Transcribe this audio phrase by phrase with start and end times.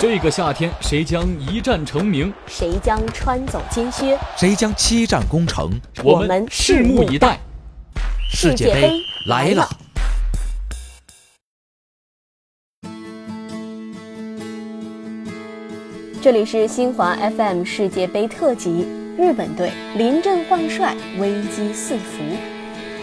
[0.00, 2.32] 这个夏天，谁将一战成名？
[2.46, 4.16] 谁将穿走金靴？
[4.36, 5.72] 谁将七战攻城？
[6.04, 7.36] 我们拭目以待。
[8.30, 8.92] 世界杯
[9.26, 9.68] 来了！
[16.22, 18.86] 这里是新华 FM 世界杯特辑，
[19.18, 22.22] 日本队临阵换帅，危机四伏。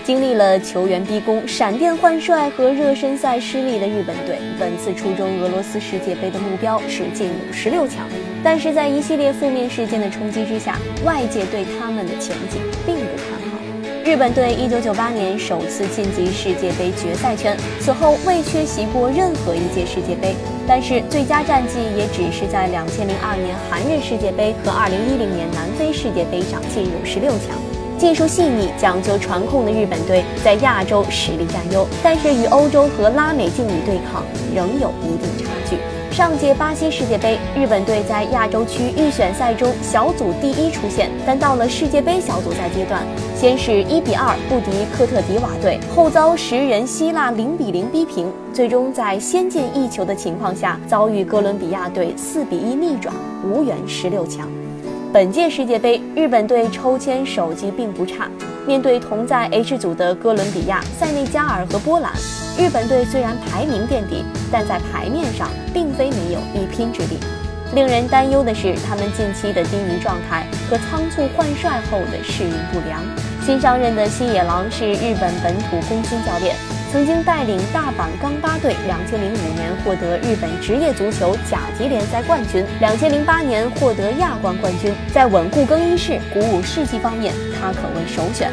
[0.05, 8.07] 经历了球员逼宫、闪电换帅和热身赛失利的日本队，本次出征俄罗斯世界杯的目标是进入十六强。
[8.43, 13.57] 但是在一系列负面事件的冲击之下，外界对他们的前景并不看好。
[14.05, 20.35] 日本队一九九八年首次晋级世界杯决赛圈，此后未缺席过任何一届世界杯，
[20.67, 27.57] 但是最佳战绩也只是在两千零二年韩日世界杯和二零一零年南非世界杯上进入十六强。
[27.97, 35.77] 技术细腻、讲究传控的日本队在亚洲实力占优，但是与欧洲和拉美劲旅对抗仍有一定差距。
[36.11, 43.03] 上届巴西世界杯，日本队在亚洲区预选赛中小组第一出现，但到了世界杯小组赛阶段，
[43.35, 54.47] 先是一比二不敌科特迪瓦队，后遭十人希腊零比零逼平，最终在先进一球的情况下遭遇哥伦比亚队四比一逆转，无缘十六强。
[55.15, 58.29] 本届世界杯，日本队抽签手气并不差。
[58.67, 62.11] 面对同在 H 组的哥伦比亚、塞内加尔和波兰，
[62.59, 67.17] 日本队虽然排名垫底，但在牌面上并非没有一拼之力。
[67.73, 73.01] 令人担忧的是，他们近期的低迷状态和仓促换帅后的适应不良。
[73.41, 76.57] 新上任的新野狼是日本本土功勋教练。
[76.95, 84.93] 曾经带领大阪钢巴队，两千零五年获得日本职业足球甲级联赛冠军，两千零八年获得亚冠冠军。
[85.13, 88.49] 在稳固更衣室、鼓舞士气方面，他可谓首选。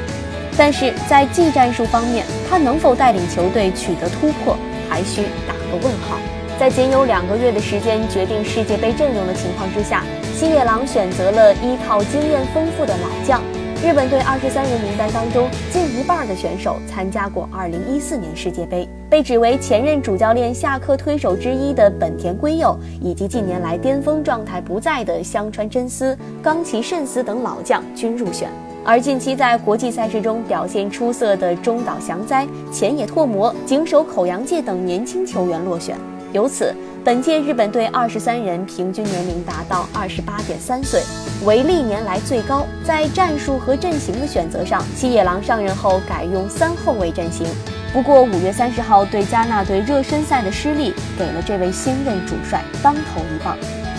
[0.58, 6.18] 但是在技战术方面，他能否带领球队取得突破，还需打个问号。
[6.58, 10.02] 在仅有两个月的时间决定世界杯阵容的情况之下，
[10.34, 13.40] 西野郎选择了依靠经验丰富的老将。
[13.84, 18.88] 日本队二十三人名单当中，近一半的选手参加过二零一四年世界杯。
[19.10, 28.48] 被指为前任主教练下课推手之一的本田圭佑，以及近年来巅峰状态不在的香川真司、冈崎慎司等老将均入选。
[28.84, 35.96] 而近期在国际赛事中表现出色的中岛祥哉、前野拓磨、井手口洋介等年轻球员落选。
[36.32, 41.02] 由此，本届日本队二十三人平均年龄达到二十八点三岁，
[41.44, 42.66] 为历年来最高。
[42.82, 47.46] 在战术和阵型的选择上，七野狼上任后改用三后卫阵型。
[47.92, 53.54] 不过，五月三十号对加纳队热身赛的失利，给了这位新任主帅当头一棒。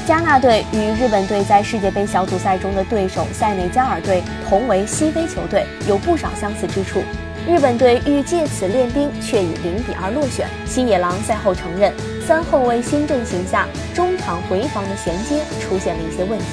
[0.08, 7.04] 加纳队与日本队在世界杯小组赛中的对手塞内加尔队同为西非球队，有不少相似之处。
[7.46, 10.48] 日本队欲借此练兵，却以零比二落选。
[10.66, 11.92] 新野郎赛后承认，
[12.26, 16.46] 三后卫新阵型下中场回防的衔接出现了一些问题。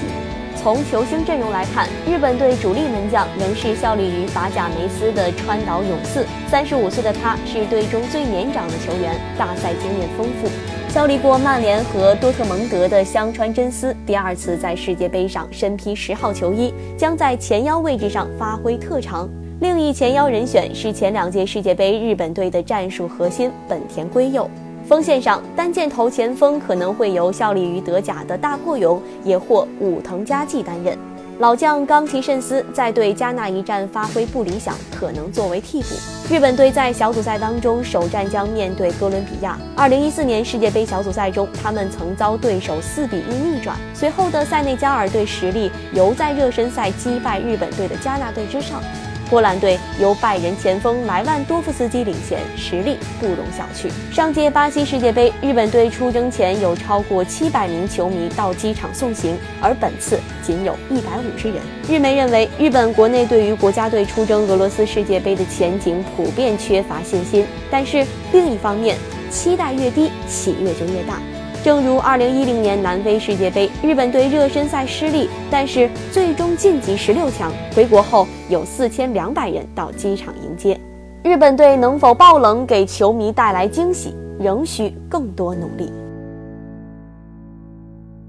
[0.60, 10.48] 从球星阵容来看，日本队主力门将仍是效力于法甲梅斯的川岛永嗣，三十五岁的他是队中最年长的球员，大赛经验丰富。
[10.92, 19.30] 效力过曼联和多特蒙德的香川真司，第二次在世界杯上身披十号球衣，将在前腰位置上发挥特长。
[19.60, 24.48] 另一前腰人选是前两届世界杯日本队的战术核心本田圭佑。
[24.88, 30.96] 锋线上单箭头前锋可能会由效力于德甲的大破勇，也或武藤佳纪担任。
[31.40, 35.88] 老将冈崎慎司在对加纳一战发挥不理想，可能作为替补。
[36.34, 39.58] 日本队在小组赛当中首战将面对哥伦比亚。
[39.76, 43.76] 二零一四年世界杯小组赛中，他们曾遭对手四比一逆转。
[43.92, 48.82] 随后的塞内加尔队实力犹在热身赛击败日本队的加纳队之上。
[49.30, 53.88] 波兰队由拜仁前锋莱万多夫斯基领衔，实力不容小觑。
[54.12, 61.62] 上届巴西世界杯，日本队出征前有超过七百名球迷到机场送行，而本次仅有一百五十人。
[61.88, 67.46] 日媒认为，日本国内对于国家队出征俄罗斯世界杯的前景普遍缺乏信心。
[67.70, 68.96] 但是另一方面，
[69.30, 71.20] 期待越低，喜悦就越大。
[71.62, 77.52] 正如2010年南非世界杯，日本队热身赛失利，但是最终晋级十六强。
[77.76, 80.80] 回国后有4200人到机场迎接。
[81.22, 85.92] 日本队能否爆冷给球迷带来惊喜，仍需更多努力。